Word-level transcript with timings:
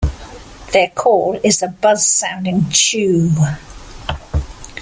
Their 0.73 0.89
call 0.89 1.39
is 1.43 1.61
a 1.61 1.67
buzz-sounding 1.67 2.71
"chew". 2.71 3.31